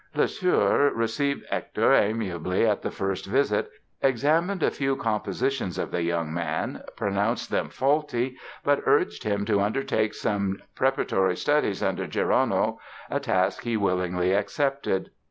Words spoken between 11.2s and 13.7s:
studies under Gerono, a task